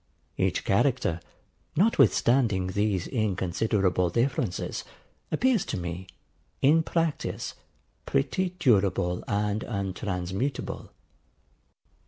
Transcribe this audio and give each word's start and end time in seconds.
Each 0.35 0.63
character, 0.65 1.19
notwithstanding 1.75 2.69
these 2.71 3.05
inconsiderable 3.07 4.09
differences, 4.09 4.83
appears 5.31 5.63
to 5.65 5.77
me, 5.77 6.07
in 6.59 6.81
practice, 6.81 7.53
pretty 8.07 8.55
durable 8.57 9.23
and 9.27 9.61
untransmutable. 9.63 10.89